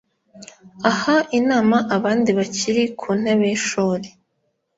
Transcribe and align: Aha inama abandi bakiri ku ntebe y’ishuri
Aha 0.89 1.17
inama 1.39 1.77
abandi 1.95 2.29
bakiri 2.37 2.83
ku 2.99 3.09
ntebe 3.19 3.43
y’ishuri 3.51 4.07